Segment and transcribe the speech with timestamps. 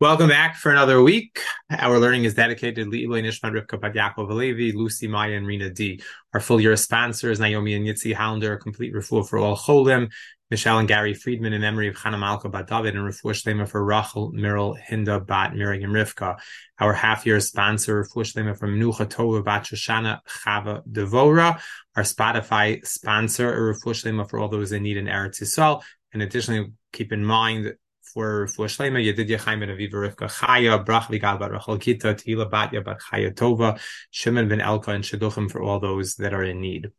[0.00, 1.40] Welcome back for another week.
[1.70, 6.00] Our learning is dedicated to Le'iloi Nishmat Rivka Alevi, Lucy Maya, and Rina D.
[6.32, 10.08] Our full year sponsors, Naomi and Yitzi Hollander, complete refuah for all Cholim,
[10.52, 13.84] Michelle and Gary Friedman in memory of Chana Malka Bat David, and refuah shlema for
[13.84, 16.38] Rachel, Miral, Hinda, Bat, Miriam, Rivka.
[16.78, 21.60] Our half year sponsor, refuah shlema from Menucha Tova, Bat Shoshana, Chava, Devora.
[21.96, 25.82] Our Spotify sponsor, refuah shlema for all those in need in Eretz Yisrael.
[26.12, 27.74] And additionally, keep in mind
[28.12, 32.50] for for Shlema Yedidya Chaim ben Aviva Rivka Chaya Brach Vigal Bar Rachel Kita Tila
[32.50, 36.60] Batya Bat Chaya Tova Shimon ben Elka and Shidduchim for all those that are in
[36.60, 36.90] need.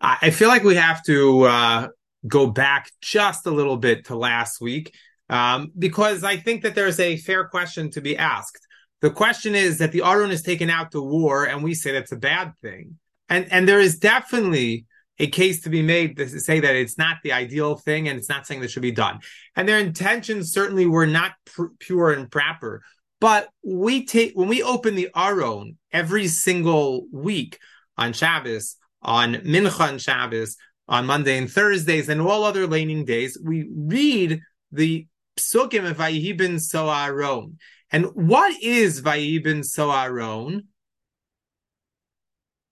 [0.00, 1.88] I feel like we have to uh,
[2.26, 4.94] go back just a little bit to last week
[5.28, 8.64] um, because I think that there's a fair question to be asked.
[9.00, 12.12] The question is that the Aron is taken out to war, and we say that's
[12.12, 12.98] a bad thing.
[13.28, 14.86] And and there is definitely
[15.18, 18.28] a case to be made to say that it's not the ideal thing and it's
[18.28, 19.20] not something that should be done.
[19.56, 22.82] And their intentions certainly were not pr- pure and proper.
[23.20, 27.58] But we take when we open the Aron every single week
[27.96, 33.36] on Shabbos, on Mincha and Shabbos, on Monday and Thursdays, and all other laning days,
[33.42, 37.56] we read the Psukim of Vayihi ben Soaron.
[37.90, 40.62] And what is Vayihi ben Soaron?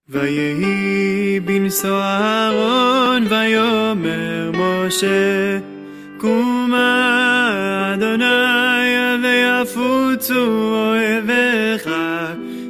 [0.09, 5.59] ויהי בנשוא אהרון ויאמר משה
[6.17, 11.89] קומה אדוני ויפוצו אויביך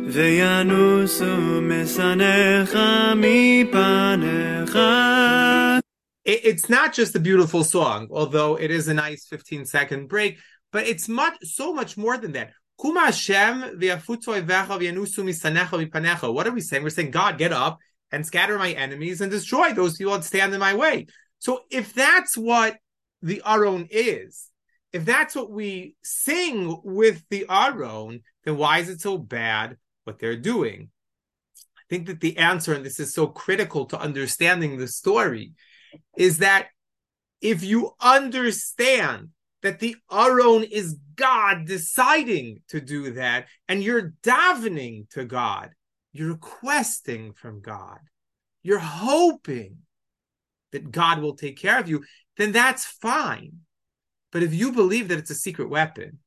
[0.08, 2.78] וינוסו משנאיך
[3.16, 4.78] מפניך
[6.26, 10.38] It's not just a beautiful song, although it is a nice 15 second break,
[10.72, 12.52] but it's much so much more than that.
[12.79, 13.21] What are
[16.53, 16.83] we saying?
[16.83, 17.79] We're saying, God, get up
[18.13, 21.07] and scatter my enemies and destroy those people that stand in my way.
[21.39, 22.77] So if that's what
[23.23, 24.51] the Aron is,
[24.93, 30.19] if that's what we sing with the Aron, then why is it so bad what
[30.19, 30.91] they're doing?
[31.79, 35.53] I think that the answer, and this is so critical to understanding the story,
[36.17, 36.69] is that
[37.41, 39.31] if you understand
[39.67, 45.71] that the Aron is God deciding to do that, and you're davening to God,
[46.13, 47.99] you're requesting from God,
[48.63, 49.79] you're hoping
[50.71, 52.05] that God will take care of you,
[52.37, 53.61] then that's fine.
[54.31, 56.19] But if you believe that it's a secret weapon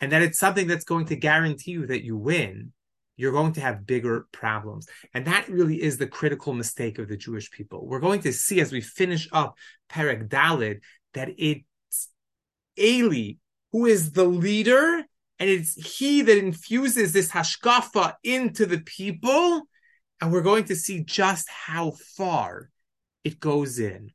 [0.00, 2.72] and that it's something that's going to guarantee you that you win,
[3.18, 4.86] you're going to have bigger problems.
[5.12, 7.86] And that really is the critical mistake of the Jewish people.
[7.86, 9.56] We're going to see as we finish up
[9.90, 10.80] Perek Dalid
[11.14, 11.64] that it's
[12.78, 13.34] Eli
[13.76, 15.04] who is the leader,
[15.38, 19.68] and it's he that infuses this hashkafa into the people.
[20.18, 22.70] And we're going to see just how far
[23.22, 24.12] it goes in.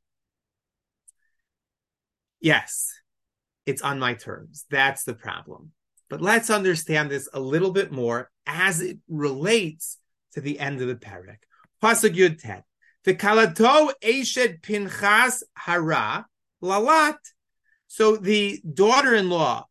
[2.40, 2.92] Yes,
[3.68, 4.66] it's on my terms.
[4.72, 5.74] That's the problem.
[6.10, 10.00] But let's understand this a little bit more as it relates
[10.34, 11.38] to the end of the parak.
[11.84, 12.64] Pasuk Yud Tet.
[13.04, 16.26] The kalato eshed pinchas hara
[16.64, 17.18] lalat
[17.94, 19.66] so the daughter-in-law,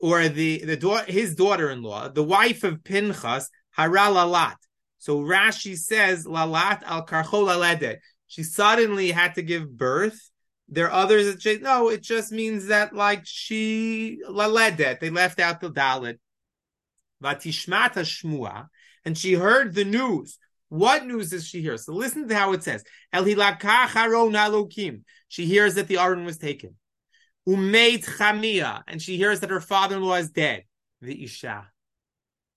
[0.00, 4.56] or the the daughter, his daughter-in-law, the wife of Pinchas, Hara Lalat.
[4.98, 7.96] So Rashi says Lalat al Karchol.
[8.26, 10.30] She suddenly had to give birth.
[10.68, 15.00] There are others that say no, it just means that like she laledet.
[15.00, 16.18] They left out the dalit.
[17.24, 18.68] Vatishmata shmua,
[19.06, 20.38] and she heard the news.
[20.68, 21.78] What news does she hear?
[21.78, 22.84] So listen to how it says.
[23.10, 23.36] El She
[25.46, 26.76] hears that the Aron was taken.
[27.48, 30.64] Umeit Chamia, and she hears that her father-in-law is dead.
[31.00, 31.66] The Isha.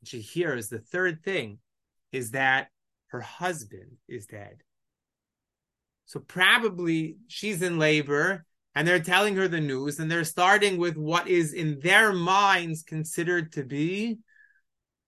[0.01, 1.59] And She hears the third thing
[2.11, 2.67] is that
[3.07, 4.57] her husband is dead.
[6.05, 8.45] So probably she's in labor
[8.75, 12.83] and they're telling her the news and they're starting with what is in their minds
[12.83, 14.19] considered to be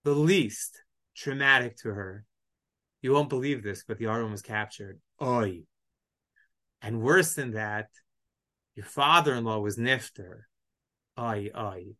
[0.04, 0.82] the least
[1.16, 2.26] traumatic to her.
[3.02, 5.00] You won't believe this, but the Aron was captured.
[5.22, 5.64] Oi.
[6.82, 7.90] And worse than that,
[8.78, 10.44] your father-in-law was nifter.
[11.18, 11.96] Ay, ay.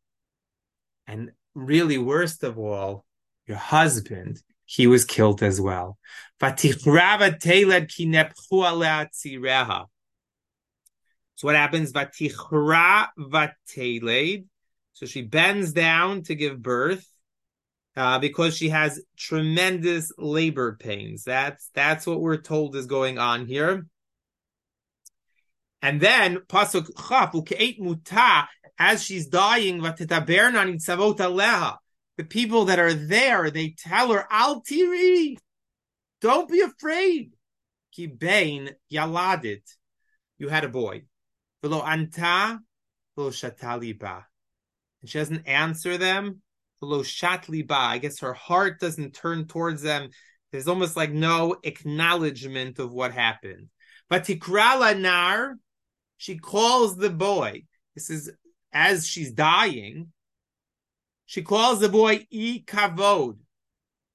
[1.08, 3.04] And really worst of all,
[3.48, 5.98] your husband, he was killed as well.
[6.40, 6.54] So
[11.42, 11.92] what happens?
[14.94, 17.08] So she bends down to give birth
[17.96, 21.24] uh, because she has tremendous labor pains.
[21.24, 23.88] That's that's what we're told is going on here.
[25.82, 28.48] And then pasuk chaf ukeit muta
[28.80, 30.78] as she's dying the
[32.28, 35.36] people that are there they tell her al tiri
[36.22, 37.34] don't be afraid
[37.92, 39.62] ki bain yaladit
[40.38, 41.04] you had a boy
[41.62, 42.60] velo anta
[43.18, 44.26] lo shatali ba.
[45.02, 46.42] And she doesn't answer them,
[46.82, 47.76] lo shatli ba.
[47.76, 50.10] I guess her heart doesn't turn towards them.
[50.52, 53.68] There's almost like no acknowledgement of what happened.
[54.10, 55.58] But tikrala nar,
[56.18, 57.64] she calls the boy.
[57.96, 58.32] This is
[58.74, 60.12] as she's dying.
[61.26, 63.38] She calls the boy i kavod.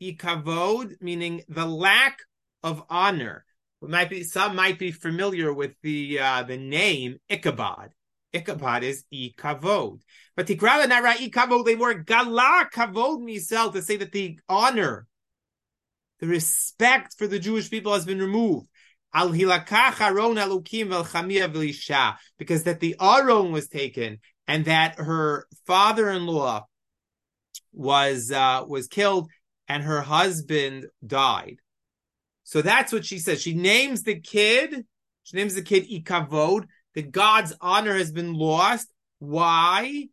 [0.01, 2.19] I kavod, meaning the lack
[2.63, 3.45] of honor.
[3.83, 7.91] It might be some might be familiar with the uh, the name Ichabod.
[8.33, 10.01] Ichabod is i kavod.
[10.37, 15.07] But tikrala nara i kavod they more gala kavod misel to say that the honor,
[16.21, 18.69] the respect for the Jewish people has been removed.
[19.15, 19.33] Because
[22.65, 26.67] that the aron was taken and that her father-in-law
[27.73, 29.31] was uh, was killed
[29.69, 31.57] and her husband died.
[32.45, 33.41] So that's what she says.
[33.41, 34.85] She names the kid.
[35.23, 36.67] She names the kid Ikavod.
[36.95, 38.89] That God's honor has been lost.
[39.19, 40.09] Why?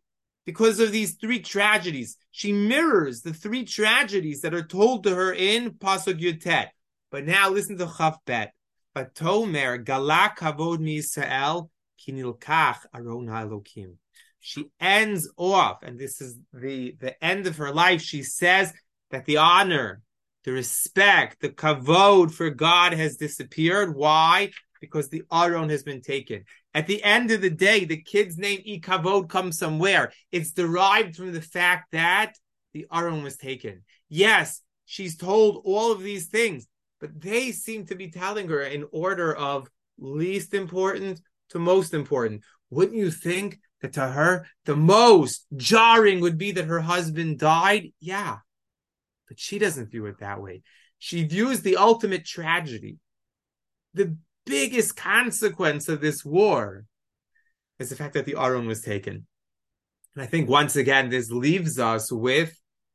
[0.46, 2.16] Because of these three tragedies.
[2.30, 6.68] She mirrors the three tragedies that are told to her in Pasuk Yutet.
[7.10, 8.48] But now listen to Chafbet.
[8.94, 11.68] But Tomer Galak Kavod Yisrael
[12.00, 13.96] Kinilkach Aron Elokim
[14.40, 18.00] she ends off, and this is the, the end of her life.
[18.00, 18.72] She says
[19.10, 20.02] that the honor,
[20.44, 23.94] the respect, the kavod for God has disappeared.
[23.94, 24.50] Why?
[24.80, 26.44] Because the aron has been taken.
[26.72, 30.10] At the end of the day, the kid's name ikavod comes somewhere.
[30.32, 32.34] It's derived from the fact that
[32.72, 33.84] the aron was taken.
[34.08, 36.66] Yes, she's told all of these things,
[37.00, 39.68] but they seem to be telling her in order of
[39.98, 41.20] least important
[41.50, 42.42] to most important.
[42.70, 47.92] Wouldn't you think that to her, the most jarring would be that her husband died.
[48.00, 48.38] Yeah.
[49.28, 50.62] But she doesn't view it that way.
[50.98, 52.98] She views the ultimate tragedy.
[53.94, 56.84] The biggest consequence of this war
[57.78, 59.26] is the fact that the Aron was taken.
[60.14, 62.54] And I think once again, this leaves us with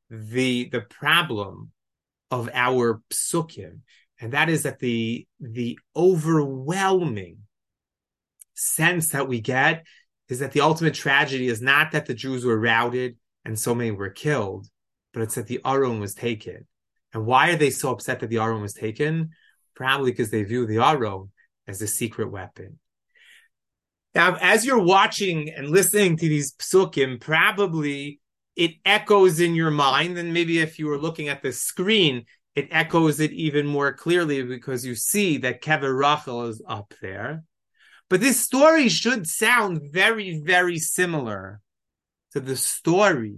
[0.09, 1.71] the, the problem
[2.31, 3.79] of our psukim.
[4.19, 7.39] And that is that the, the overwhelming
[8.53, 9.85] sense that we get
[10.29, 13.91] is that the ultimate tragedy is not that the Jews were routed and so many
[13.91, 14.67] were killed,
[15.13, 16.65] but it's that the Aron was taken.
[17.13, 19.31] And why are they so upset that the Aron was taken?
[19.75, 21.31] Probably because they view the Aron
[21.67, 22.79] as a secret weapon.
[24.13, 28.21] Now, as you're watching and listening to these psukim, probably
[28.55, 30.17] it echoes in your mind.
[30.17, 32.25] And maybe if you were looking at the screen,
[32.55, 37.43] it echoes it even more clearly because you see that Kever Rachel is up there.
[38.09, 41.59] But this story should sound very, very similar
[42.33, 43.37] to the story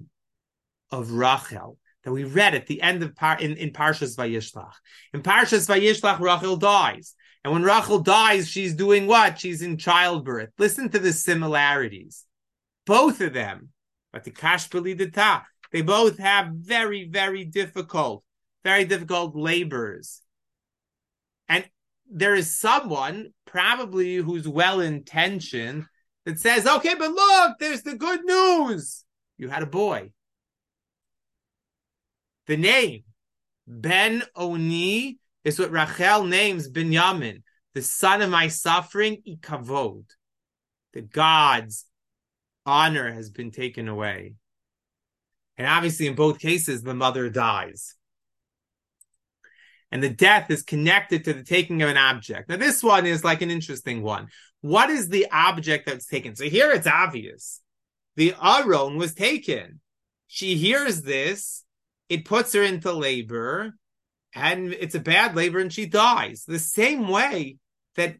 [0.92, 4.74] of Rachel that we read at the end of Par- in, in Parshas Vayishlach.
[5.14, 7.16] In Parshas Vayishlach, Rachel dies.
[7.44, 9.40] And when Rachel dies, she's doing what?
[9.40, 10.50] She's in childbirth.
[10.58, 12.26] Listen to the similarities.
[12.86, 13.70] Both of them,
[14.24, 14.98] the Kashpali
[15.72, 18.24] they both have very, very difficult,
[18.64, 20.22] very difficult labors.
[21.50, 21.70] And
[22.10, 25.86] there is someone probably who's well intentioned
[26.26, 29.04] that says, okay, but look, there's the good news.
[29.38, 30.12] You had a boy.
[32.48, 33.04] The name
[33.68, 37.44] Ben Oni is what Rachel names Binyamin,
[37.74, 40.06] the son of my suffering, Ikavod.
[40.94, 41.86] The God's
[42.68, 44.36] honor has been taken away.
[45.58, 47.96] And obviously, in both cases, the mother dies
[49.92, 52.50] and the death is connected to the taking of an object.
[52.50, 54.28] Now, this one is like an interesting one.
[54.62, 56.36] What is the object that's taken?
[56.36, 57.62] So here it's obvious.
[58.16, 59.80] The Aron was taken.
[60.28, 61.64] She hears this,
[62.10, 63.76] it puts her into labor,
[64.36, 66.44] and it's a bad labor, and she dies.
[66.46, 67.58] The same way
[67.96, 68.18] that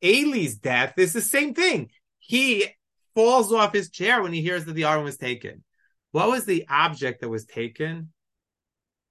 [0.00, 1.90] Eli's death is the same thing.
[2.20, 2.66] He
[3.14, 5.64] falls off his chair when he hears that the Aron was taken.
[6.12, 8.12] What was the object that was taken?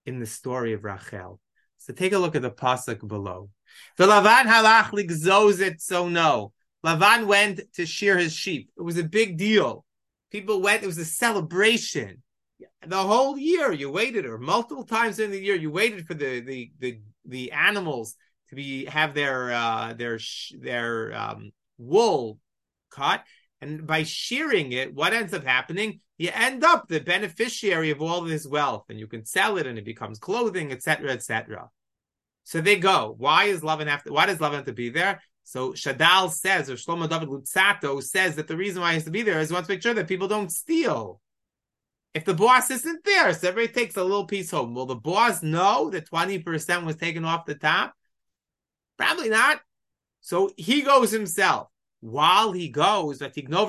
[0.05, 1.39] in the story of Rachel.
[1.77, 3.50] So take a look at the pasuk below.
[3.98, 6.53] The Lavan halach ligzozit so no.
[6.86, 8.70] Lavan went to shear his sheep.
[8.77, 9.86] It was a big deal.
[10.31, 10.84] People went.
[10.84, 12.22] It was a celebration.
[12.86, 16.39] The whole year you waited, or multiple times in the year you waited for the
[16.41, 18.15] the the, the animals
[18.50, 20.20] to be have their uh, their
[20.60, 22.39] their um, wool
[22.91, 23.24] cut,
[23.62, 26.00] and by shearing it, what ends up happening?
[26.18, 29.77] You end up the beneficiary of all this wealth, and you can sell it, and
[29.77, 31.70] it becomes clothing, etc., etc.
[32.44, 33.15] So they go.
[33.18, 35.22] Why is have to, why does Lavan have to be there?
[35.44, 39.12] So Shadal says, or Shlomo David Luzzatto says that the reason why he has to
[39.12, 41.20] be there is he wants to make sure that people don't steal.
[42.13, 44.75] If the boss isn't there, so everybody takes a little piece home.
[44.75, 47.94] Will the boss know that 20% was taken off the top?
[48.98, 49.62] Probably not.
[50.20, 51.71] So he goes himself.
[52.01, 53.62] While he goes, Rachel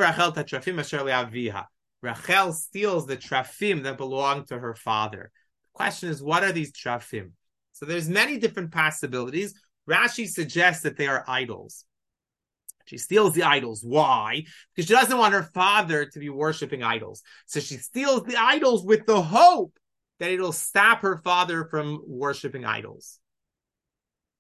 [2.03, 5.31] Rachel steals the trafim that belong to her father.
[5.73, 7.31] The question is, what are these trafim?
[7.73, 9.55] So there's many different possibilities.
[9.89, 11.85] Rashi suggests that they are idols.
[12.87, 13.85] She steals the idols.
[13.85, 14.45] Why?
[14.75, 17.23] Because she doesn't want her father to be worshiping idols.
[17.47, 19.79] So she steals the idols with the hope
[20.19, 23.19] that it'll stop her father from worshiping idols.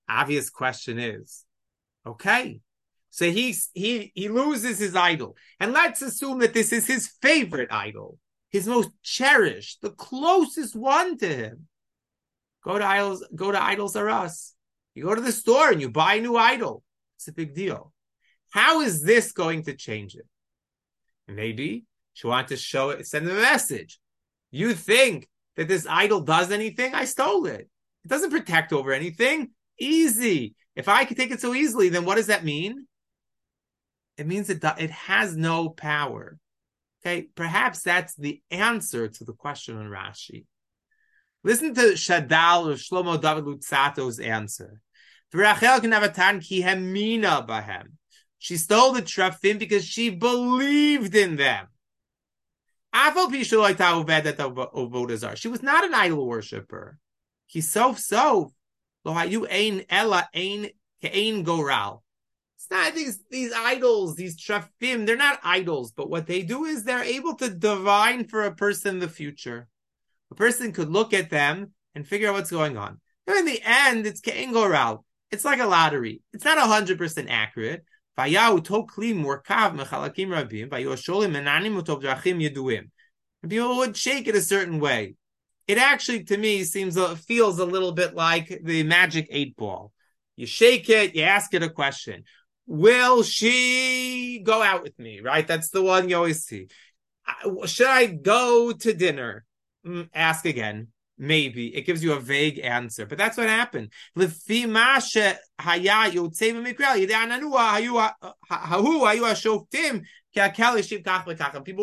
[0.09, 1.45] Obvious question is,
[2.07, 2.61] okay,
[3.13, 7.69] so he he he loses his idol, and let's assume that this is his favorite
[7.71, 11.69] idol, his most cherished, the closest one to him.
[12.65, 13.23] Go to idols.
[13.35, 14.55] Go to idols are us.
[14.95, 16.83] You go to the store and you buy a new idol.
[17.19, 17.93] It's a big deal.
[18.51, 20.27] How is this going to change it?
[21.29, 24.01] Maybe she wanted to show it, send a message.
[24.51, 26.95] You think that this idol does anything?
[26.95, 27.69] I stole it.
[28.05, 29.51] It doesn't protect over anything.
[29.79, 30.55] Easy.
[30.77, 32.87] If I can take it so easily, then what does that mean?
[34.17, 36.39] It means it, it has no power.
[37.05, 40.45] Okay, perhaps that's the answer to the question on Rashi.
[41.43, 44.81] Listen to Shadal or Shlomo David Luzzatto's answer.
[48.39, 51.67] She stole the trafim because she believed in them.
[52.95, 53.09] She
[55.49, 56.99] was not an idol worshiper.
[57.47, 58.53] He so so.
[59.05, 60.69] Lo hayu ein ella ein
[61.03, 62.02] kein goral.
[62.63, 65.05] It's not these these idols, these trafim.
[65.05, 69.01] They're not idols, but what they do is they're able to divine for a person
[69.01, 69.67] the future.
[70.31, 73.01] A person could look at them and figure out what's going on.
[73.27, 75.03] And in the end, it's ke'engoral.
[75.33, 76.23] It's like a lottery.
[76.33, 77.85] It's not hundred percent accurate.
[78.17, 78.33] And
[83.49, 85.15] people would shake it a certain way.
[85.67, 89.93] It actually, to me, seems uh, feels a little bit like the magic eight ball.
[90.37, 92.25] You shake it, you ask it a question
[92.67, 95.21] will she go out with me?
[95.21, 95.47] Right?
[95.47, 96.69] That's the one you always see.
[97.67, 99.45] Should I go to dinner?
[99.87, 100.89] Mm, ask again.
[101.19, 103.93] Maybe it gives you a vague answer, but that's what happened.
[104.17, 104.35] People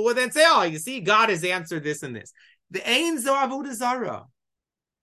[0.04, 2.34] would then say, "Oh, you see, God has answered this and this."
[2.72, 4.26] The ain zo avodah.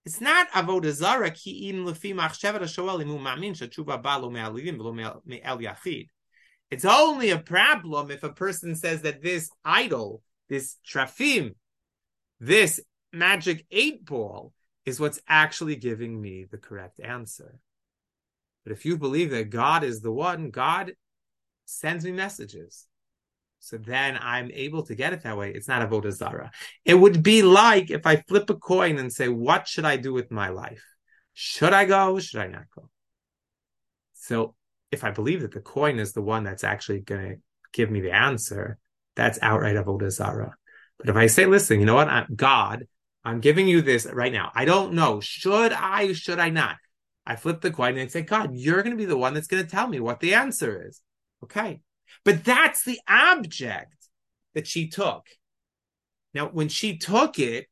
[0.07, 4.79] It's not avodah zara ki im lefi machshevet hashoel imu ma'min shatshuva ba lo me'alilim
[4.79, 6.07] lo me'el yachid.
[6.71, 11.57] It's only a problem if a person says that this idol, this trafim,
[12.39, 12.81] this
[13.13, 14.53] magic eight ball
[14.85, 17.59] is what's actually giving me the correct answer.
[18.63, 20.93] But if you believe that God is the one, God
[21.65, 22.87] sends me messages.
[23.59, 25.53] So then I'm able to get it that way.
[25.53, 26.51] It's not a Vodazara.
[26.85, 30.13] It would be like if I flip a coin and say, what should I do
[30.13, 30.85] with my life?
[31.35, 32.19] Should I go?
[32.19, 32.89] Should I not go?
[34.15, 34.55] So
[34.91, 37.37] if I believe that the coin is the one that's actually going to
[37.73, 38.79] give me the answer,
[39.15, 40.53] that's outright Avodah
[40.99, 42.09] But if I say, listen, you know what?
[42.09, 42.87] I'm God.
[43.25, 44.53] I'm giving you this right now.
[44.55, 45.21] I don't know.
[45.21, 46.13] Should I?
[46.13, 46.77] Should I not?
[47.27, 49.49] I flip the coin and I say, God, you're going to be the one that's
[49.49, 51.03] going to tell me what the answer is.
[51.43, 51.81] Okay.
[52.25, 53.95] But that's the object
[54.55, 55.27] that she took.
[56.35, 57.67] Now, when she took it,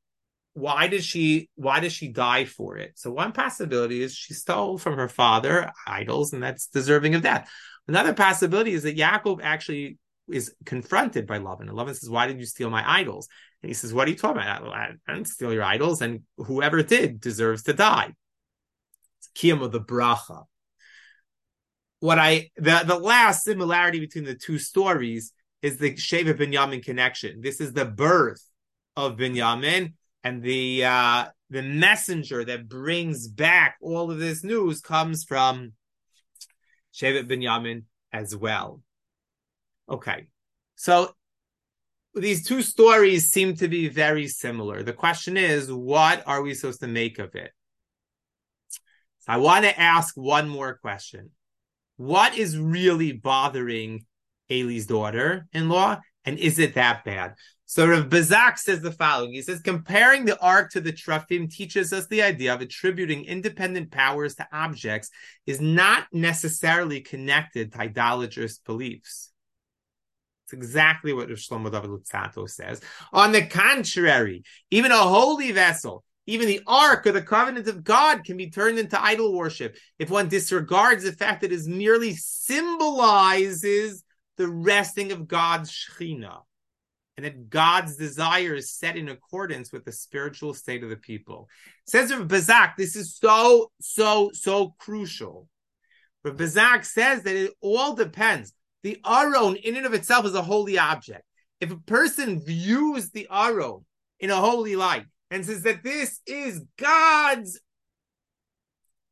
[0.54, 2.92] why does she why does she die for it?
[2.96, 7.50] So one possibility is she stole from her father idols, and that's deserving of death.
[7.88, 9.98] Another possibility is that Yaakov actually
[10.30, 11.62] is confronted by Lavan.
[11.62, 13.28] And Lavan says, Why did you steal my idols?
[13.62, 14.66] And he says, What are you talking about?
[14.68, 18.12] I, I didn't steal your idols, and whoever did deserves to die.
[19.18, 20.44] It's Kiyam of the bracha
[22.04, 25.32] what I the the last similarity between the two stories
[25.62, 27.40] is the Shevet Binyamin connection.
[27.40, 28.46] This is the birth
[28.94, 35.25] of Binyamin and the uh, the messenger that brings back all of this news comes
[35.25, 35.73] from
[36.92, 38.82] Shevet Binyamin as well.
[39.88, 40.26] Okay,
[40.75, 41.14] so
[42.14, 44.82] these two stories seem to be very similar.
[44.82, 47.52] The question is, what are we supposed to make of it?
[49.20, 51.30] So I want to ask one more question
[51.96, 54.04] what is really bothering
[54.50, 57.34] Eli's daughter-in-law, and is it that bad?
[57.66, 59.32] So Rav Bazak says the following.
[59.32, 63.90] He says, comparing the ark to the Trafim teaches us the idea of attributing independent
[63.90, 65.10] powers to objects
[65.46, 69.32] is not necessarily connected to idolatrous beliefs.
[70.44, 72.82] It's exactly what Rav Shlomo David Luzzatto says.
[73.12, 78.25] On the contrary, even a holy vessel even the ark or the covenant of God
[78.25, 84.02] can be turned into idol worship if one disregards the fact that it merely symbolizes
[84.37, 86.40] the resting of God's Shekhinah
[87.16, 91.49] and that God's desire is set in accordance with the spiritual state of the people.
[91.87, 95.49] Says Rav Bazak, this is so, so, so crucial.
[96.25, 98.52] Rav Bazak says that it all depends.
[98.83, 101.23] The Aron in and of itself is a holy object.
[101.61, 103.85] If a person views the Aron
[104.19, 107.61] in a holy light and says that this is God's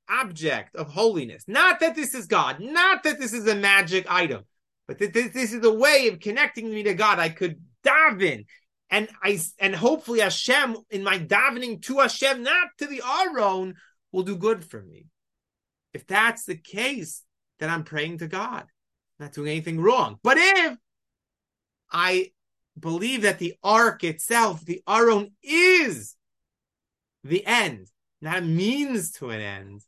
[0.09, 4.45] object of holiness, not that this is God, not that this is a magic item,
[4.87, 7.19] but that this, this is a way of connecting me to God.
[7.19, 8.45] I could daven
[8.91, 13.75] and I and hopefully Hashem in my davening to Hashem, not to the Aron,
[14.13, 15.07] will do good for me.
[15.95, 17.23] If that's the case,
[17.59, 18.67] then I'm praying to God,
[19.19, 20.19] not doing anything wrong.
[20.23, 20.77] But if
[21.91, 22.33] I
[22.79, 26.17] believe that the ark itself, the Aron, is
[27.25, 27.89] the end,
[28.21, 29.83] not a means to an end,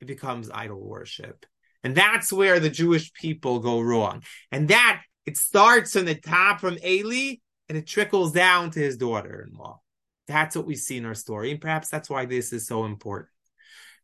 [0.00, 1.46] it becomes idol worship.
[1.82, 4.22] And that's where the Jewish people go wrong.
[4.50, 7.36] And that it starts on the top from Eli
[7.68, 9.80] and it trickles down to his daughter-in-law.
[10.28, 13.30] That's what we see in our story, and perhaps that's why this is so important.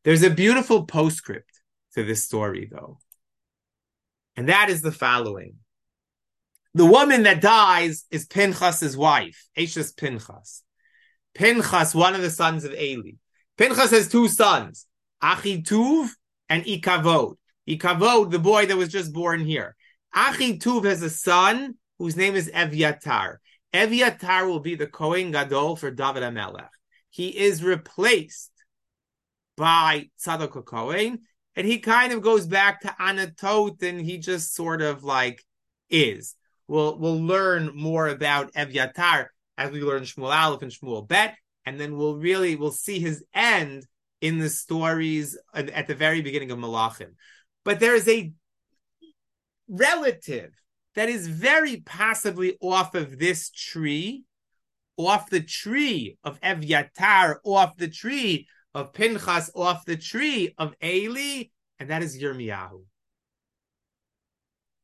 [0.05, 1.51] There's a beautiful postscript
[1.95, 2.99] to this story, though,
[4.37, 5.57] and that is the following:
[6.75, 10.63] the woman that dies is Pinchas's wife, Ashes Pinchas.
[11.35, 13.13] Pinchas, one of the sons of Eli.
[13.59, 14.87] Pinchas has two sons,
[15.23, 16.09] Achituv
[16.49, 17.37] and Ikavod.
[17.69, 19.77] Ikavod, the boy that was just born here.
[20.15, 23.37] Achituv has a son whose name is Evyatar.
[23.73, 26.69] Eviatar will be the Kohen Gadol for David Amelech.
[27.11, 28.51] He is replaced
[29.57, 31.21] by Tzadok Kohen,
[31.55, 35.43] and he kind of goes back to Anatot, and he just sort of like
[35.89, 36.35] is.
[36.73, 39.27] We'll we'll learn more about Evyatar
[39.59, 41.37] as we learn Shmuel Aleph and Shmuel Bet,
[41.67, 43.85] and then we'll really we'll see his end
[44.23, 47.11] in the stories at the very beginning of Malachim.
[47.63, 48.33] But there is a
[49.69, 50.55] relative
[50.95, 54.25] that is very possibly off of this tree,
[54.97, 61.49] off the tree of Evyatar, off the tree of Pinchas, off the tree of Eli,
[61.79, 62.81] and that is Yirmiyahu.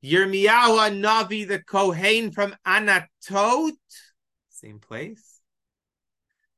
[0.04, 3.72] Yirmiyahu Navi, the Kohen from Anatot,
[4.50, 5.40] same place.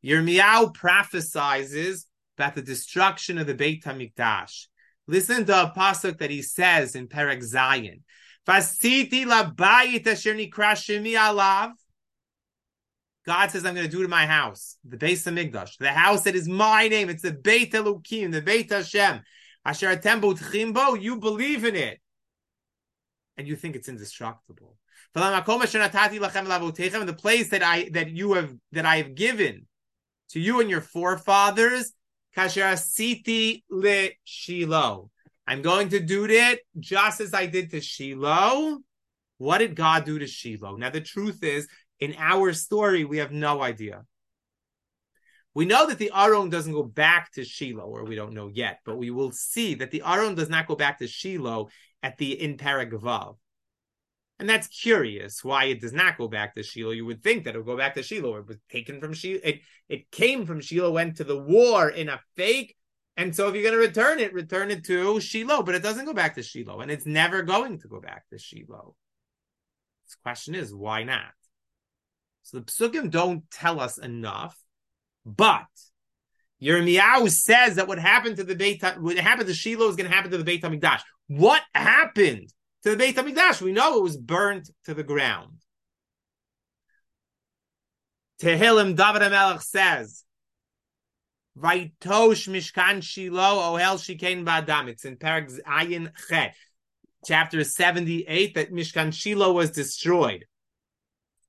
[0.04, 2.04] Yirmiyahu prophesizes
[2.36, 4.66] about the destruction of the Beit HaMikdash.
[5.06, 8.00] Listen to a pasuk that he says in Perek Zayin.
[8.46, 11.72] Fasiti labayit asher nikra shemi alav.
[13.26, 16.34] God says, I'm going to do to my house, the Beis Hamikdash, the house that
[16.34, 17.10] is my name.
[17.10, 19.20] It's the Beit Elokim, the Beit Hashem.
[19.64, 22.00] Asher atem chimbo, you believe in it.
[23.36, 24.76] And you think it's indestructible.
[25.14, 25.42] The
[27.18, 29.66] place that I that you have that I have given
[30.30, 31.92] to you and your forefathers.
[32.36, 32.48] I'm
[35.62, 38.78] going to do it just as I did to Shiloh.
[39.38, 40.76] What did God do to Shiloh?
[40.76, 41.66] Now, the truth is,
[41.98, 44.04] in our story, we have no idea.
[45.54, 48.78] We know that the Aron doesn't go back to Shiloh, or we don't know yet,
[48.84, 51.68] but we will see that the Aron does not go back to Shiloh
[52.02, 53.36] at the in Paragavav.
[54.38, 56.92] And that's curious why it does not go back to Shiloh.
[56.92, 58.36] You would think that it would go back to Shiloh.
[58.36, 59.40] It was taken from Shiloh.
[59.44, 62.74] It, it came from Shiloh, went to the war in a fake
[63.20, 66.06] and so if you're going to return it, return it to Shiloh, but it doesn't
[66.06, 68.94] go back to Shiloh, and it's never going to go back to Shiloh.
[70.08, 71.32] The question is, why not?
[72.44, 74.58] So the psukim don't tell us enough,
[75.26, 75.66] but
[76.62, 80.16] Yirmiyahu says that what happened to the Beit, what happened to Shiloh is going to
[80.16, 81.02] happen to the Beit Hamikdash.
[81.30, 83.62] What happened to the Beit Hamikdash?
[83.62, 85.58] We know it was burned to the ground.
[88.42, 90.24] Tehillim David HaMelech says,
[91.56, 94.88] Vaitosh Mishkan Shiloh Ohel Shikein Badam.
[94.88, 96.56] It's in Parag Ayin Chet,
[97.24, 100.46] chapter 78, that Mishkan Shiloh was destroyed.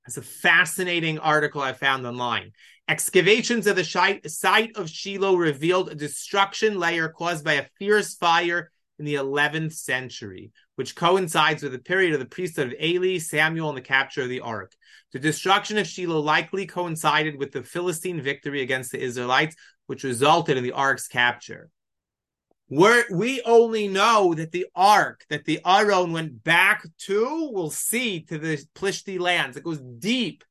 [0.06, 2.52] It's a fascinating article I found online.
[2.86, 8.70] Excavations of the site of Shiloh revealed a destruction layer caused by a fierce fire
[8.98, 13.68] in the 11th century, which coincides with the period of the priesthood of Eli, Samuel,
[13.68, 14.72] and the capture of the ark.
[15.12, 20.56] The destruction of Shiloh likely coincided with the Philistine victory against the Israelites, which resulted
[20.56, 21.70] in the ark's capture.
[22.68, 28.20] We're, we only know that the ark, that the Aron went back to, we'll see,
[28.22, 29.58] to the Plishti lands.
[29.58, 30.42] It goes deep,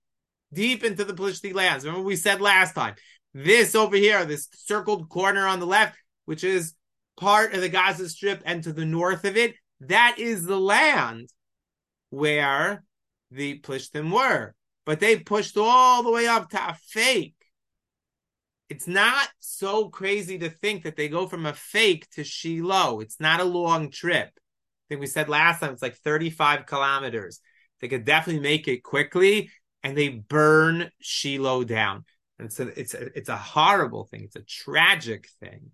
[0.54, 1.84] deep into the Plishti lands.
[1.84, 2.94] Remember we said last time,
[3.34, 6.76] this over here, this circled corner on the left, which is
[7.22, 11.30] part of the Gaza Strip and to the north of it, that is the land
[12.10, 12.84] where
[13.32, 14.54] the Plishtim were.
[14.86, 17.36] But they pushed all the way up to a fake
[18.72, 23.02] it's not so crazy to think that they go from Afek to Shiloh.
[23.02, 24.30] It's not a long trip.
[24.30, 27.42] I think we said last time it's like 35 kilometers.
[27.82, 29.52] They could definitely make it quickly
[29.84, 32.06] and they burn Shiloh down.
[32.40, 34.22] And so it's a, it's a horrible thing.
[34.24, 35.72] It's a tragic thing.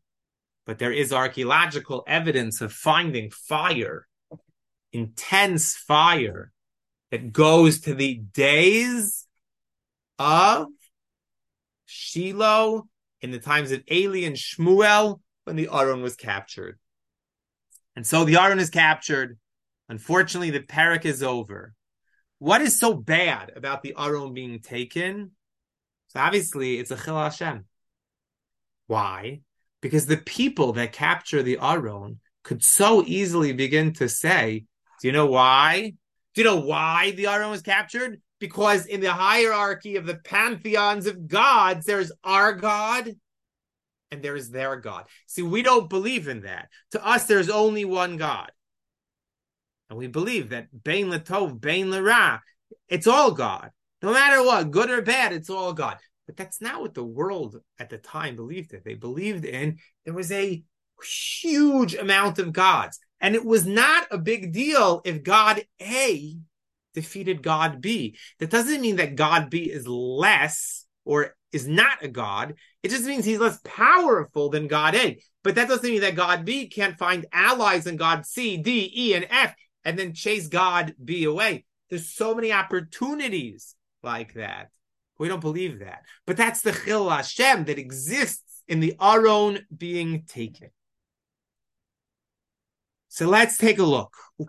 [0.67, 4.06] But there is archaeological evidence of finding fire
[4.97, 6.51] intense fire
[7.12, 9.25] that goes to the days
[10.19, 10.67] of
[11.86, 12.88] Shiloh
[13.21, 16.77] in the times of Eli and Shmuel when the Aron was captured.
[17.95, 19.38] And so the Aron is captured.
[19.89, 21.73] Unfortunately, the parak is over.
[22.39, 25.32] What is so bad about the Aron being taken?
[26.08, 27.65] So obviously, it's a Chil Hashem.
[28.88, 29.41] Why?
[29.88, 34.65] Because the people that capture the Aron could so easily begin to say,
[35.00, 35.93] do you know why?
[36.36, 38.19] Do you know why the Aron was captured?
[38.41, 43.13] Because in the hierarchy of the pantheons of gods, there's our God
[44.12, 45.06] and there is their God.
[45.26, 46.67] See, we don't believe in that.
[46.91, 48.52] To us, there's only one God.
[49.89, 52.41] And we believe that Bain Latov, Bain Lara,
[52.89, 53.71] it's all God.
[54.02, 55.95] No matter what, good or bad, it's all God.
[56.28, 58.82] But that's not what the world at the time believed in.
[58.86, 60.63] They believed in there was a
[61.04, 63.00] huge amount of gods.
[63.20, 66.38] And it was not a big deal if God A
[66.94, 68.18] defeated God B.
[68.40, 72.56] That doesn't mean that God B is less or is not a God.
[72.84, 75.20] It just means he's less powerful than God A.
[75.44, 79.13] But that doesn't mean that God B can't find allies in God C, D, E,
[79.13, 81.66] and F and then chase God B away.
[81.90, 84.70] There's so many opportunities like that.
[85.19, 86.03] We don't believe that.
[86.25, 90.69] But that's the Chil Hashem that exists in the Aron being taken.
[93.10, 94.15] So let's take a look.
[94.39, 94.45] They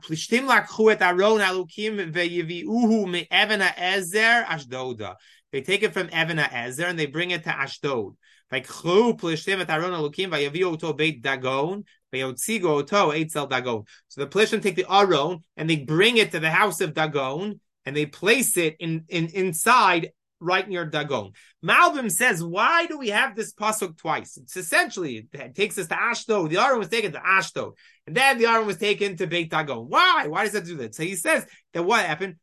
[5.62, 8.12] take it from Evan Ezer and they bring it to Ashdod.
[8.52, 13.84] Alukim vayaviu oto beit Dagon vayotzigo oto eitzel Dagon.
[14.08, 17.60] So the plishtim take the Aron and they bring it to the house of Dagon
[17.86, 21.32] and they place it in, in inside right near Dagon.
[21.64, 24.36] Malbim says, why do we have this pasuk twice?
[24.36, 26.50] It's essentially it takes us to Ashdod.
[26.50, 27.72] The Aron was taken to Ashdod,
[28.06, 29.86] and then the Aron was taken to Beit Dagon.
[29.88, 30.26] Why?
[30.28, 30.94] Why does that do that?
[30.94, 32.36] So he says that what happened?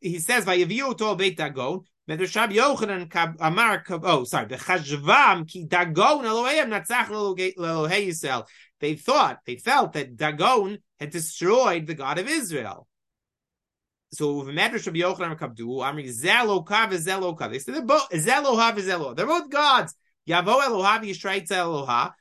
[0.00, 4.46] He says, "Vayaviu to Beit Dagon." Medrashab Yochanan Amar Oh, sorry.
[4.46, 8.46] The Bechashvam ki Dagon Elohim Natzach Elohei Yisrael.
[8.80, 12.87] They thought, they felt that Dagon had destroyed the God of Israel.
[14.12, 17.50] So the Medrash Rabbi Yochanan Kabdu Amri Zeloka v'Zeloka.
[17.50, 19.14] They said they're both Zeloha v'Zeloha.
[19.14, 19.94] They're both gods.
[20.28, 22.12] Yavo Eloha v'Yisrael Eloha.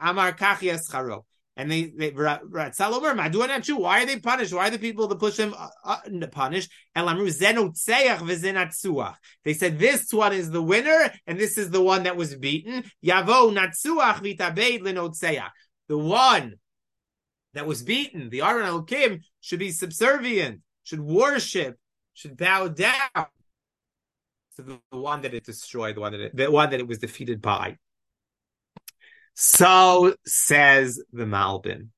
[0.00, 1.24] Amar Kachi Escharo.
[1.56, 3.38] And they, they Ratzalomer, Madu
[3.76, 4.52] Why are they punished?
[4.52, 6.70] Why are the people that push them uh, uh, punished?
[6.94, 9.14] And Lamru Zenotzeach v'Zenatzuach.
[9.44, 12.84] They said this one is the winner, and this is the one that was beaten.
[13.04, 15.50] Yavo Natzuach v'Tabeid lenotzeach.
[15.88, 16.54] The one
[17.54, 21.76] that was beaten, the Aron Elokim, should be subservient should worship,
[22.12, 23.26] should bow down
[24.56, 26.98] to the, one that it destroyed, the one that it, the one that it was
[26.98, 27.76] defeated by.
[29.34, 31.88] So says the Malbim.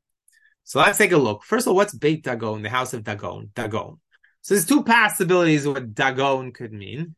[0.65, 1.45] So let's take a look.
[1.45, 3.51] First of all, what's Beit Dagon, the house of Dagon?
[3.55, 4.01] Dagon.
[4.41, 7.15] So there's two possibilities of what Dagon could mean.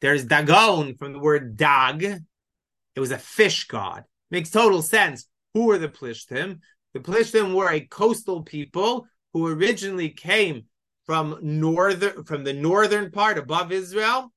[0.00, 2.02] There's Dagon from the word Dag.
[2.02, 4.04] It was a fish god.
[4.30, 5.26] Makes total sense.
[5.54, 6.60] Who were the Plishtim?
[6.94, 10.64] The Plishtim were a coastal people who originally came
[11.06, 14.32] from northern from the northern part above Israel,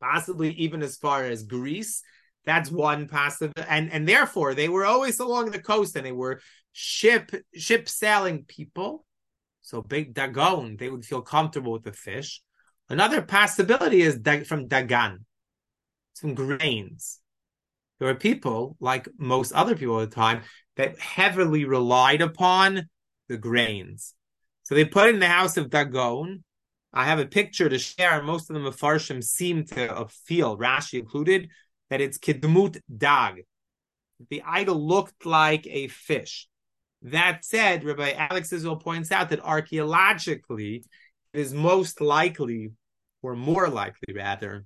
[0.00, 2.02] possibly even as far as Greece.
[2.44, 6.40] That's one possible, and and therefore they were always along the coast, and they were
[6.72, 9.04] ship ship sailing people.
[9.62, 12.42] So big Dagon, they would feel comfortable with the fish.
[12.88, 15.18] Another possibility is from Dagan,
[16.14, 17.20] some grains.
[17.98, 20.42] There were people, like most other people at the time,
[20.76, 22.88] that heavily relied upon
[23.32, 24.14] the grains.
[24.62, 26.44] So they put in the house of Dagon.
[26.92, 28.22] I have a picture to share.
[28.22, 31.48] Most of the Mefarshim seem to feel, Rashi included,
[31.90, 33.44] that it's Kidmut Dag.
[34.30, 36.46] The idol looked like a fish.
[37.00, 40.84] That said, Rabbi Alex Israel points out that archaeologically,
[41.32, 42.72] it is most likely,
[43.22, 44.64] or more likely rather,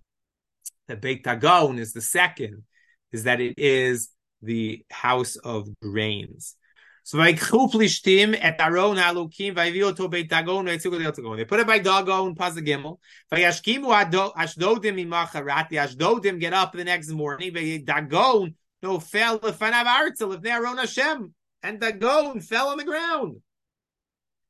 [0.89, 2.65] that Beit Dagon is the second,
[3.13, 4.11] is that it is
[4.43, 6.57] the house of grains.
[7.07, 11.37] So vayikhu plishtim et aron halukim vayiviu to beit Dagon vayitzugu Dagon.
[11.37, 12.99] They put it by Dagon, the gimel.
[13.31, 15.75] Vayashkimu ashdodim imacharati.
[15.75, 17.85] Ashdodim get up the next morning.
[17.85, 23.37] Dagon no fell lefanav artzel if Aron Hashem and Dagon fell on the ground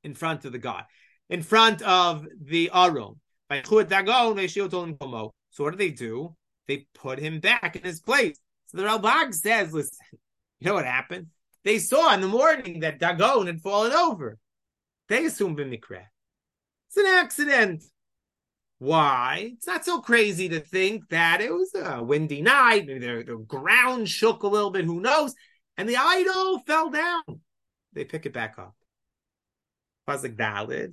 [0.02, 0.84] in front of the God,
[1.28, 3.20] in front of the Aron.
[3.50, 3.76] So
[5.58, 6.34] what do they do?
[6.68, 8.40] They put him back in his place.
[8.68, 10.06] So the Ralbag says, listen,
[10.58, 11.26] you know what happened?
[11.66, 14.38] They saw in the morning that Dagon had fallen over.
[15.08, 16.04] They assumed b'mikra.
[16.86, 17.82] It's an accident.
[18.78, 19.50] Why?
[19.54, 22.86] It's not so crazy to think that it was a windy night.
[22.86, 24.84] Maybe the, the ground shook a little bit.
[24.84, 25.34] Who knows?
[25.76, 27.40] And the idol fell down.
[27.94, 28.76] They pick it back up.
[30.08, 30.92] Pasuk Dalid.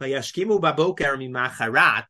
[0.00, 2.06] Vayashkimu baboker mimacharat.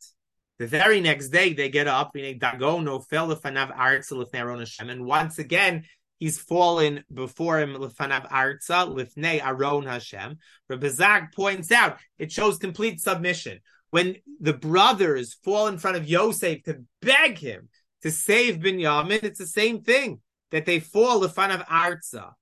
[0.58, 5.84] The very next day they get up, Dagono fell lefanav arza lefnei and once again
[6.18, 10.38] he's fallen before him lefanav arza lifnei Aron Hashem.
[10.68, 16.08] Rabbi Zag points out it shows complete submission when the brothers fall in front of
[16.08, 17.68] Yosef to beg him
[18.02, 19.22] to save Binyamin.
[19.22, 22.32] It's the same thing that they fall of arza.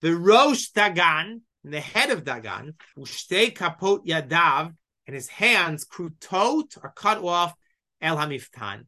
[0.00, 4.74] The Rosh Dagan, the head of Dagan, Ushte Kapot Yadav,
[5.06, 7.54] and his hands krutot are cut off
[8.00, 8.86] el hamiftan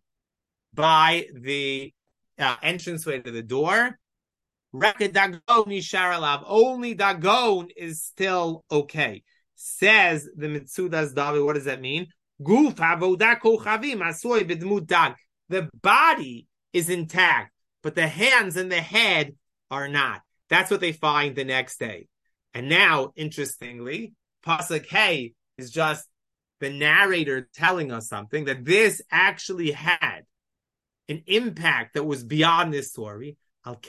[0.74, 1.92] by the
[2.38, 3.98] uh, entranceway to the door.
[6.46, 9.22] Only dagon is still okay.
[9.54, 11.44] Says the Mitzudas Davi.
[11.44, 12.06] What does that mean?
[15.50, 17.52] The body is intact,
[17.82, 19.34] but the hands and the head
[19.70, 20.20] are not.
[20.48, 22.08] That's what they find the next day.
[22.54, 26.06] And now, interestingly, Pasuk Hey is just
[26.60, 30.20] the narrator telling us something that this actually had
[31.08, 33.36] an impact that was beyond this story.
[33.64, 33.80] Al.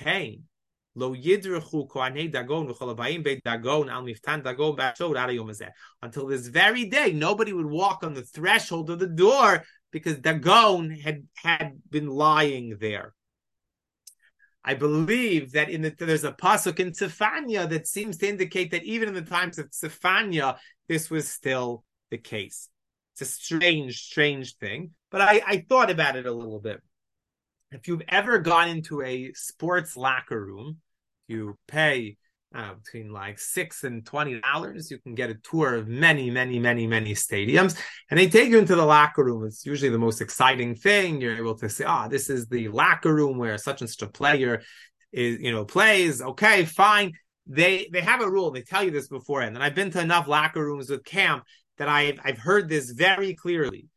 [1.00, 6.86] Lo yidrechu kohanei dagon v'cholabayim beit dagon al miftan dagon b'ashod ad Until this very
[6.86, 12.08] day, nobody would walk on the threshold of the door because dagon had had been
[12.08, 13.14] lying there.
[14.66, 18.84] I believe that in the, there's a pasuk in Tzefania that seems to indicate that
[18.84, 20.58] even in the times of Tzefania,
[20.90, 22.68] this was still the case.
[23.14, 26.82] It's a strange, strange thing, but I, I thought about it a little bit.
[27.72, 30.82] If you've ever gone into a sports locker room,
[31.30, 32.18] you pay
[32.54, 34.90] uh, between like six and twenty dollars.
[34.90, 38.58] You can get a tour of many, many, many, many stadiums, and they take you
[38.58, 39.46] into the locker room.
[39.46, 41.22] It's usually the most exciting thing.
[41.22, 44.02] You're able to say, "Ah, oh, this is the locker room where such and such
[44.02, 44.64] a player
[45.12, 47.14] is, you know, plays." Okay, fine.
[47.46, 48.52] They they have a rule.
[48.52, 49.56] They tell you this beforehand.
[49.56, 51.44] And I've been to enough locker rooms with camp
[51.78, 53.88] that I've I've heard this very clearly.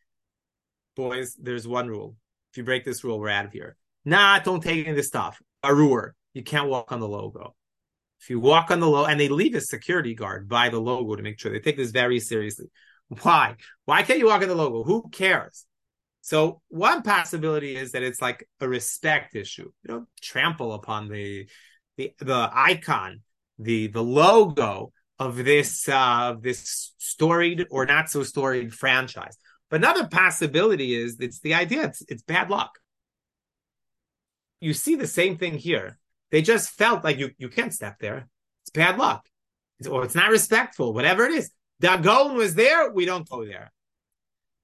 [0.95, 2.16] Boys, there's one rule.
[2.53, 3.77] If you break this rule, we're out of here.
[4.05, 5.40] Nah, don't take any of this stuff.
[5.64, 7.55] Arur, you can't walk on the logo
[8.23, 11.16] if you walk on the logo, and they leave a security guard by the logo
[11.16, 12.66] to make sure they take this very seriously.
[13.23, 13.57] Why?
[13.85, 14.85] Why can't you walk on the logo?
[14.85, 15.66] Who cares?
[16.21, 19.73] So one possibility is that it's like a respect issue.
[19.83, 21.49] You don't trample upon the
[21.97, 23.23] the the icon,
[23.59, 29.37] the the logo of this uh, this storied or not so storied franchise.
[29.68, 32.79] But another possibility is it's the idea it's, it's bad luck.
[34.61, 35.99] You see the same thing here.
[36.33, 38.27] They just felt like you, you can't step there.
[38.62, 39.29] It's bad luck.
[39.79, 41.51] It's, or it's not respectful, whatever it is.
[41.79, 43.71] Dagon was there, we don't go there.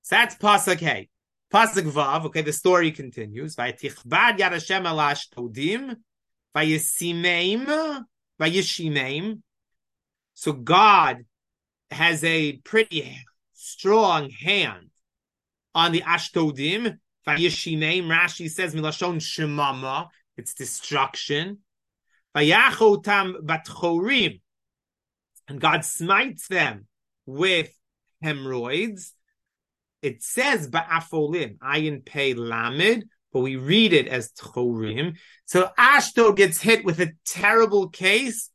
[0.03, 1.11] So that's Pasuk Hey.
[1.53, 3.55] Pasuk Vav, okay, the story continues.
[3.57, 5.97] Vaytichbad Yad Hashem al Ashdodim,
[6.57, 8.05] Vayisimeim,
[8.41, 9.43] Vayishimeim.
[10.35, 11.25] So God
[11.91, 13.19] has a pretty
[13.55, 14.91] strong hand
[15.75, 16.99] on the Ashdodim.
[17.27, 21.59] Vayishimeim, Rashi says, Milashon Shemama, it's destruction.
[22.35, 22.47] and
[25.59, 26.87] God smites them
[27.27, 27.71] with
[28.23, 29.13] hemorrhoids.
[30.01, 35.17] It says ba'afolim, ayin pei lamed, but we read it as tchorim.
[35.45, 38.51] So Ashdod gets hit with a terrible case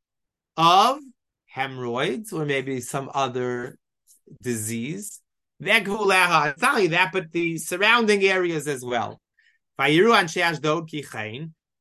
[0.55, 0.99] of
[1.47, 3.77] hemorrhoids or maybe some other
[4.41, 5.19] disease.
[5.59, 9.19] Not only that, but the surrounding areas as well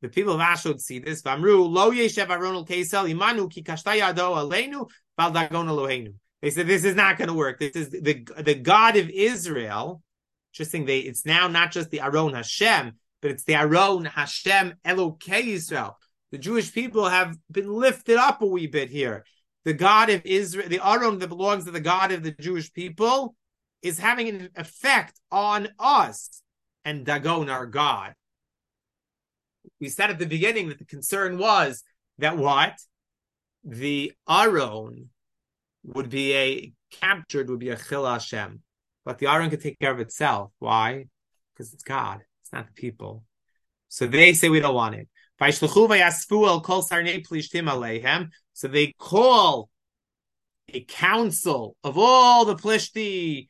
[0.03, 1.23] the people of Ashdod see this.
[1.23, 6.15] Vamru lo yeshev aronal kesel imanu ki kashtayado aleinu baldagon Eloheinu.
[6.43, 7.61] They said this is not going to work.
[7.61, 10.03] This is the the God of Israel.
[10.53, 10.87] Interesting.
[10.87, 15.97] They it's now not just the Aron Hashem, but it's the Aron Hashem Elokei Israel.
[16.33, 19.25] The Jewish people have been lifted up a wee bit here.
[19.65, 23.37] The God of Israel, the Aron that belongs to the God of the Jewish people,
[23.83, 26.43] is having an effect on us
[26.85, 28.15] and Dagon, our God
[29.83, 31.83] we said at the beginning that the concern was
[32.19, 32.79] that what
[33.65, 35.11] the Aron
[35.83, 38.63] would be a captured would be a chil Hashem,
[39.05, 40.53] but the Aron could take care of itself.
[40.61, 41.07] Why?
[41.53, 42.21] Because it's God.
[42.43, 43.25] It's not the people.
[43.89, 45.09] So they say we don't want it.
[48.53, 49.69] So they call
[50.73, 53.49] a council of all the Plishti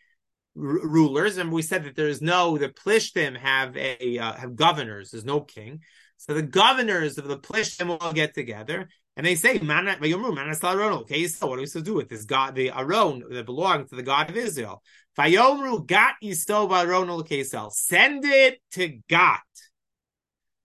[0.54, 5.10] rulers, and we said that there is no the Plishtim have a uh, have governors.
[5.10, 5.80] There's no king.
[6.22, 11.58] So the governors of the Plishtim all get together and they say, Okay, so what
[11.58, 14.30] are we supposed to do with this God, the Aron that belongs to the God
[14.30, 14.84] of Israel?
[15.18, 19.40] Vayomru gat Aron Send it to Gat.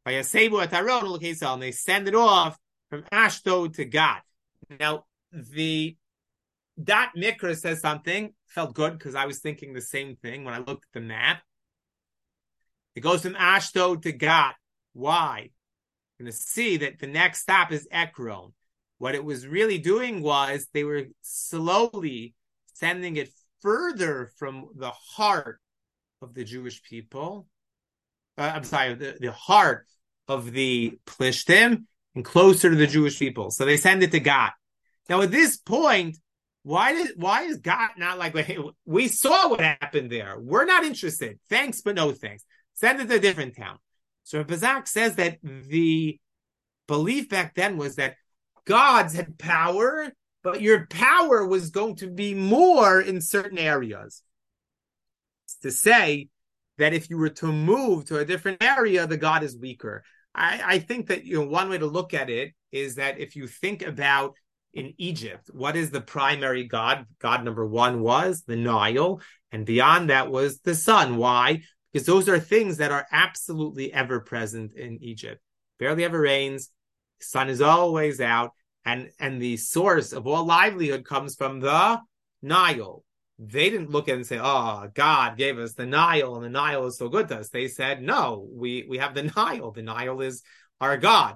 [0.07, 2.55] Vayasebu at Aron and they send it off
[2.91, 4.21] from Ashdod to Gat.
[4.79, 5.97] Now, the
[6.77, 10.59] that Mikra says something, felt good because I was thinking the same thing when I
[10.59, 11.41] looked at the map.
[12.93, 14.53] It goes from Ashdod to Gat.
[14.97, 15.51] Why?
[16.17, 18.53] You're going to see that the next stop is Ekron.
[18.97, 22.33] What it was really doing was they were slowly
[22.73, 23.29] sending it
[23.61, 25.59] further from the heart
[26.23, 27.47] of the Jewish people.
[28.39, 29.85] Uh, I'm sorry, the, the heart
[30.27, 33.51] of the Plishtim and closer to the Jewish people.
[33.51, 34.49] So they send it to God.
[35.09, 36.17] Now, at this point,
[36.63, 40.37] why did why is Gat not like hey, we saw what happened there?
[40.39, 41.39] We're not interested.
[41.49, 42.43] Thanks, but no thanks.
[42.73, 43.77] Send it to a different town.
[44.27, 46.19] So Bazak says that the
[46.85, 48.15] belief back then was that
[48.65, 50.11] gods had power,
[50.43, 54.21] but your power was going to be more in certain areas.
[55.61, 56.27] to say
[56.77, 60.03] that if you were to move to a different area, the god is weaker.
[60.35, 63.37] I, I think that you know one way to look at it is that if
[63.37, 64.35] you think about
[64.73, 67.05] in Egypt, what is the primary god?
[67.19, 69.21] God number one was the Nile,
[69.53, 71.15] and beyond that was the sun.
[71.15, 71.61] Why?
[71.97, 75.41] Because those are things that are absolutely ever present in Egypt.
[75.79, 76.69] Barely ever rains,
[77.19, 78.51] sun is always out,
[78.85, 81.99] and and the source of all livelihood comes from the
[82.43, 83.03] Nile.
[83.39, 86.85] They didn't look at and say, "Oh, God gave us the Nile, and the Nile
[86.85, 89.71] is so good to us." They said, "No, we we have the Nile.
[89.71, 90.43] The Nile is
[90.79, 91.33] our God."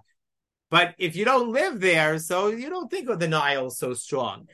[0.69, 4.47] But if you don't live there, so you don't think of the Nile so strong.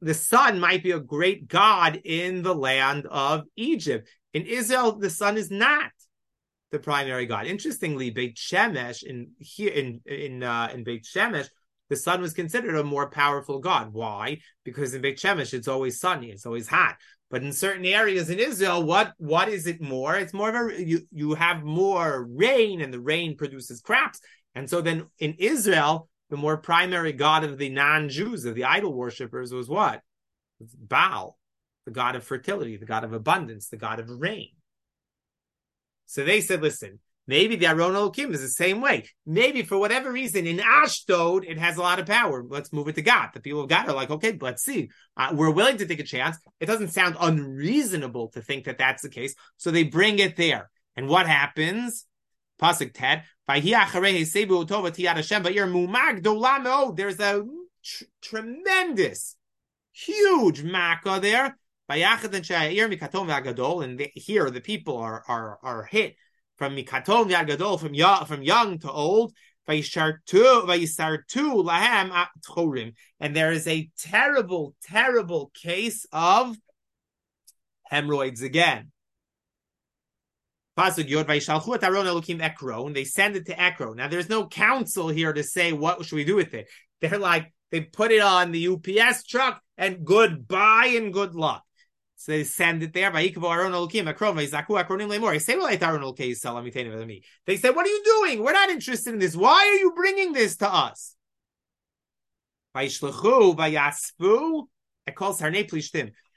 [0.00, 4.08] The sun might be a great god in the land of Egypt.
[4.36, 5.92] In Israel, the sun is not
[6.70, 7.46] the primary god.
[7.46, 11.48] Interestingly, Beit Shemesh in here in in uh, in Beit Shemesh,
[11.88, 13.94] the sun was considered a more powerful god.
[13.94, 14.40] Why?
[14.62, 16.96] Because in Beit Shemesh, it's always sunny, it's always hot.
[17.30, 20.16] But in certain areas in Israel, what what is it more?
[20.16, 24.20] It's more of a you you have more rain, and the rain produces crops.
[24.54, 28.92] And so then in Israel, the more primary god of the non-Jews, of the idol
[28.92, 30.02] worshippers, was what?
[30.60, 31.38] Baal,
[31.86, 34.50] the god of fertility, the god of abundance, the god of rain.
[36.06, 39.08] So they said, listen, maybe the Aron Elohim is the same way.
[39.24, 42.44] Maybe for whatever reason in Ashdod it has a lot of power.
[42.46, 43.32] Let's move it to Gat.
[43.32, 44.90] The people of Gat are like, okay, let's see.
[45.16, 46.36] Uh, we're willing to take a chance.
[46.60, 49.34] It doesn't sound unreasonable to think that that's the case.
[49.56, 50.70] So they bring it there.
[50.96, 52.06] And what happens?
[52.60, 53.24] Pasuk Tet.
[56.96, 57.44] There's a
[57.84, 59.36] tr- tremendous,
[59.92, 61.56] huge makkah there.
[61.88, 61.98] And
[63.98, 66.16] the, here the people are are are hit
[66.56, 69.32] from mikaton v'agadol from young from young to old.
[69.68, 69.82] And
[73.34, 76.56] there is a terrible, terrible case of
[77.84, 78.92] hemorrhoids again.
[80.78, 82.94] Pasuk Yod Vaishalchu Aron Elokim.
[82.94, 83.96] They send it to Ekron.
[83.96, 86.68] Now there's no council here to say what should we do with it.
[87.00, 91.64] They're like they put it on the UPS truck and goodbye and good luck.
[92.16, 93.10] So they send it there.
[93.12, 93.72] They say, "Well, Aron
[97.46, 98.42] They said, "What are you doing?
[98.42, 99.36] We're not interested in this.
[99.36, 101.14] Why are you bringing this to us?"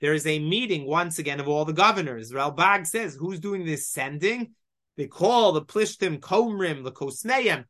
[0.01, 2.31] There is a meeting once again of all the governors.
[2.31, 4.53] Ralbag says, who's doing this sending?
[4.95, 7.65] They call the Plishtim Komrim, the Kosmeim.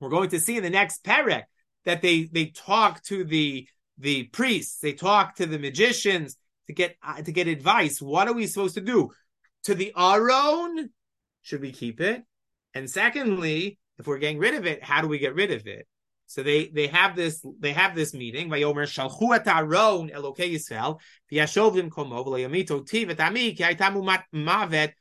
[0.00, 1.44] We're going to see in the next perek
[1.84, 6.36] that they they talk to the the priests, they talk to the magicians
[6.68, 8.00] to get uh, to get advice.
[8.00, 9.10] What are we supposed to do?
[9.64, 10.90] To the Aron,
[11.42, 12.22] should we keep it?
[12.74, 15.88] And secondly, if we're getting rid of it, how do we get rid of it?
[16.26, 18.50] So they they have this they have this meeting.
[18.50, 21.00] Vayomer shalchu et Aron Elokei Yisrael
[21.32, 21.90] v'yashovim
[23.20, 24.92] ami ki aitamu mavet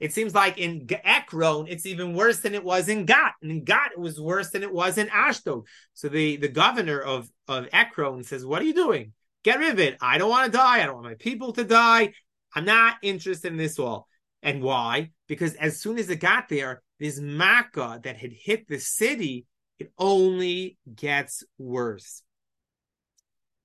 [0.00, 3.32] it seems like in Ekron, it's even worse than it was in Gat.
[3.42, 5.66] And in Gat, it was worse than it was in Ashdod.
[5.94, 9.12] So the, the governor of, of Ekron says, What are you doing?
[9.42, 9.98] Get rid of it.
[10.00, 10.82] I don't want to die.
[10.82, 12.12] I don't want my people to die.
[12.54, 14.08] I'm not interested in this all.
[14.42, 15.10] And why?
[15.26, 19.46] Because as soon as it got there, this Makkah that had hit the city,
[19.78, 22.22] it only gets worse.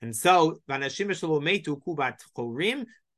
[0.02, 0.62] And so,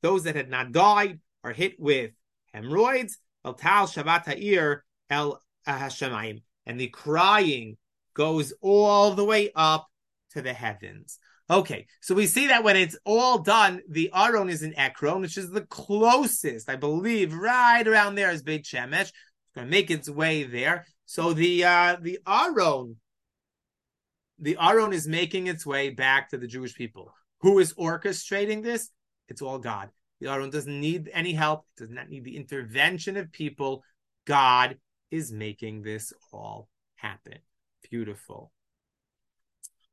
[0.01, 2.11] those that had not died are hit with
[2.53, 3.17] hemorrhoids.
[3.43, 6.41] El tal Shabbat Ha'ir El Hashemayim.
[6.65, 7.77] And the crying
[8.13, 9.87] goes all the way up
[10.31, 11.17] to the heavens.
[11.49, 15.37] Okay, so we see that when it's all done, the Aron is in Ekron, which
[15.37, 19.01] is the closest, I believe, right around there is Beit Shemesh.
[19.01, 19.11] It's
[19.55, 20.85] going to make its way there.
[21.05, 22.95] So the uh, the Aron,
[24.39, 27.13] the Aron is making its way back to the Jewish people.
[27.41, 28.89] Who is orchestrating this?
[29.31, 29.89] It's all God.
[30.19, 31.65] The Aron doesn't need any help.
[31.77, 33.81] It does not need the intervention of people.
[34.25, 34.77] God
[35.09, 37.39] is making this all happen.
[37.89, 38.51] Beautiful.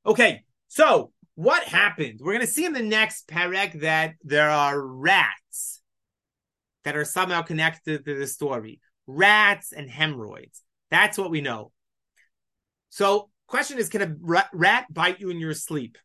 [0.04, 2.18] Okay, so what happened?
[2.20, 5.80] We're going to see in the next perek that there are rats
[6.82, 8.80] that are somehow connected to the story.
[9.06, 10.62] Rats and hemorrhoids.
[10.90, 11.70] That's what we know.
[12.90, 14.16] So, question is, can a
[14.52, 15.96] rat bite you in your sleep?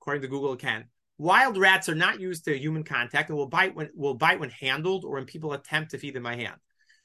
[0.00, 0.86] According to Google, it can.
[1.20, 4.48] Wild rats are not used to human contact and will bite when will bite when
[4.48, 6.56] handled or when people attempt to feed them by hand.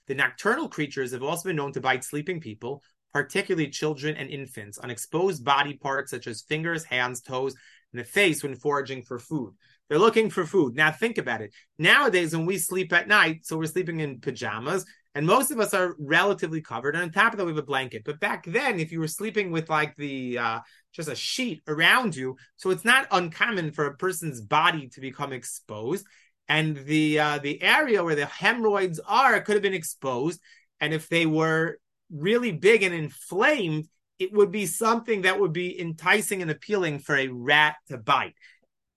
[0.07, 4.77] The nocturnal creatures have also been known to bite sleeping people, particularly children and infants,
[4.77, 7.55] on exposed body parts such as fingers, hands, toes,
[7.91, 9.53] and the face when foraging for food.
[9.89, 10.77] They're looking for food.
[10.77, 11.53] Now think about it.
[11.77, 15.73] Nowadays, when we sleep at night, so we're sleeping in pajamas, and most of us
[15.73, 16.95] are relatively covered.
[16.95, 18.03] And on top of that, we have a blanket.
[18.05, 20.59] But back then, if you were sleeping with like the uh,
[20.95, 25.33] just a sheet around you, so it's not uncommon for a person's body to become
[25.33, 26.05] exposed
[26.47, 30.39] and the uh, the area where the hemorrhoids are could have been exposed,
[30.79, 31.77] and if they were
[32.11, 33.87] really big and inflamed,
[34.19, 38.35] it would be something that would be enticing and appealing for a rat to bite.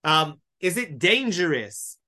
[0.05, 1.99] Um, is it dangerous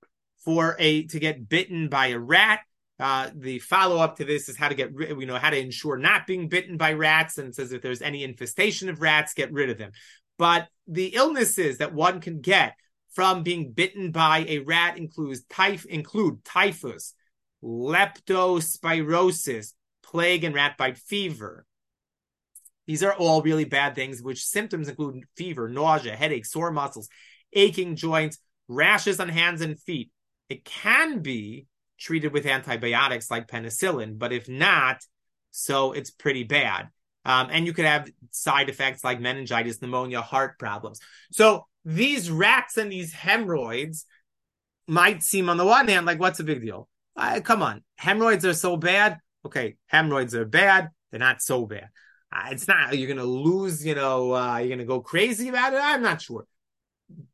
[0.45, 2.61] for a to get bitten by a rat?
[3.01, 5.59] Uh, the follow up to this is how to get rid, you know how to
[5.59, 9.53] ensure not being bitten by rats, and says if there's any infestation of rats, get
[9.53, 9.93] rid of them.
[10.39, 12.75] But the illnesses that one can get
[13.13, 17.15] from being bitten by a rat includes typh- include typhus,
[17.63, 19.73] leptospirosis,
[20.03, 21.65] plague and rat bite fever.
[22.87, 27.09] These are all really bad things, which symptoms include fever, nausea, headache, sore muscles,
[27.53, 28.39] aching joints,
[28.69, 30.11] rashes on hands and feet.
[30.49, 31.67] It can be
[32.01, 35.05] treated with antibiotics like penicillin, but if not,
[35.51, 36.89] so it's pretty bad.
[37.25, 41.01] Um, and you could have side effects like meningitis, pneumonia, heart problems.
[41.33, 44.07] So these rats and these hemorrhoids
[44.87, 46.89] might seem on the one hand like what's the big deal?
[47.17, 49.19] Uh, come on, hemorrhoids are so bad.
[49.45, 50.89] Okay, hemorrhoids are bad.
[51.11, 51.89] They're not so bad.
[52.33, 53.85] Uh, it's not you're gonna lose.
[53.85, 55.81] You know, uh, you're gonna go crazy about it.
[55.83, 56.47] I'm not sure.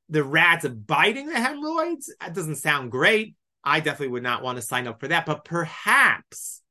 [0.09, 2.13] The rats are biting the hemorrhoids.
[2.21, 3.37] That doesn't sound great.
[3.67, 5.27] I definitely would not want to sign up for that.
[5.27, 6.63] But perhaps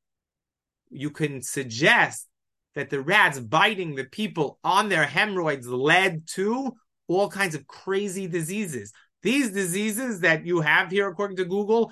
[0.90, 2.28] you can suggest
[2.74, 6.74] that the rats biting the people on their hemorrhoids led to
[7.08, 8.94] all kinds of crazy diseases.
[9.22, 11.92] These diseases that you have here, according to Google,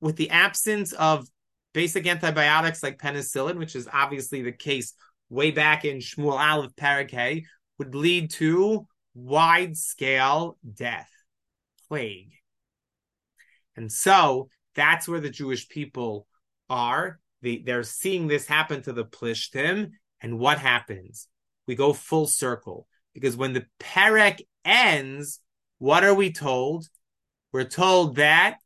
[0.00, 1.28] with the absence of
[1.72, 4.94] basic antibiotics like penicillin, which is obviously the case
[5.28, 7.44] way back in Shmuel Aleph Perek Hey,
[7.78, 11.10] would lead to wide scale death,
[11.88, 12.39] plague.
[13.80, 16.26] And so that's where the Jewish people
[16.68, 17.18] are.
[17.40, 19.92] They, they're seeing this happen to the Plishtim.
[20.20, 21.28] And what happens?
[21.66, 25.40] We go full circle because when the Perek ends,
[25.78, 26.88] what are we told?
[27.52, 28.58] We're told that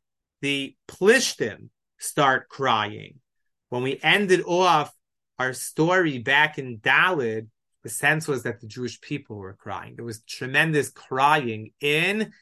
[0.42, 3.20] the Plishtim start crying.
[3.68, 4.92] When we ended off
[5.38, 7.46] our story back in Dalet,
[7.84, 9.94] the sense was that the Jewish people were crying.
[9.94, 12.32] There was tremendous crying in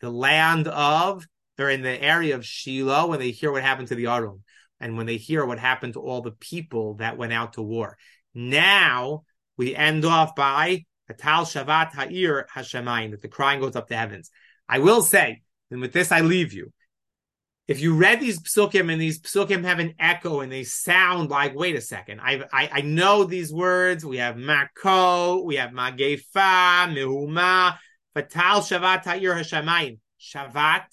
[0.00, 1.26] the land of,
[1.60, 4.42] or in the area of Shiloh when they hear what happened to the Aron
[4.80, 7.96] and when they hear what happened to all the people that went out to war.
[8.34, 9.24] Now
[9.56, 14.30] we end off by Atal Shavat Ha'ir Hashemayim, that the crying goes up to heavens.
[14.68, 16.72] I will say, and with this I leave you.
[17.68, 21.54] If you read these psukim and these psukim have an echo and they sound like,
[21.54, 24.04] wait a second, I I, I know these words.
[24.04, 27.78] We have Mako, we have Magefa, Mehuma,
[28.14, 29.98] Fatal Shavat Ha'ir Hashemayim.
[30.20, 30.86] Shavat,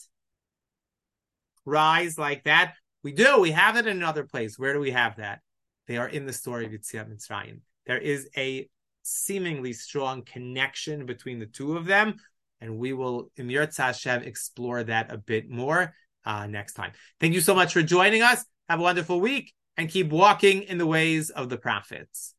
[1.68, 2.74] rise like that.
[3.04, 3.40] We do.
[3.40, 4.58] We have it in another place.
[4.58, 5.42] Where do we have that?
[5.88, 7.60] They are in the story of Yetziat Mitzrayim.
[7.86, 8.68] There is a
[9.04, 12.16] seemingly strong connection between the two of them.
[12.60, 15.94] And we will, in Yirtz explore that a bit more
[16.26, 16.92] uh, next time.
[17.20, 18.44] Thank you so much for joining us.
[18.68, 22.34] Have a wonderful week and keep walking in the ways of the prophets.